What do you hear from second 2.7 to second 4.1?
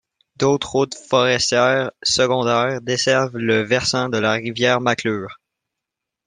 desservent le versant